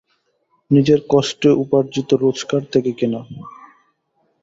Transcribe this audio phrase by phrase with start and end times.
[0.71, 3.21] নিজের কষ্টে উপার্জিত রোজগার থেকে কেনা।